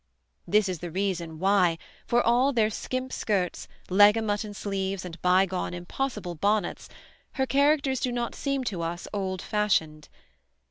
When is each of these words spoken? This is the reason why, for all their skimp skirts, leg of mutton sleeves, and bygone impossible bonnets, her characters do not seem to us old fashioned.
This 0.47 0.67
is 0.67 0.79
the 0.79 0.89
reason 0.89 1.37
why, 1.37 1.77
for 2.07 2.23
all 2.23 2.51
their 2.53 2.71
skimp 2.71 3.13
skirts, 3.13 3.67
leg 3.87 4.17
of 4.17 4.23
mutton 4.23 4.55
sleeves, 4.55 5.05
and 5.05 5.21
bygone 5.21 5.75
impossible 5.75 6.33
bonnets, 6.33 6.89
her 7.33 7.45
characters 7.45 7.99
do 7.99 8.11
not 8.11 8.33
seem 8.33 8.63
to 8.63 8.81
us 8.81 9.07
old 9.13 9.43
fashioned. 9.43 10.09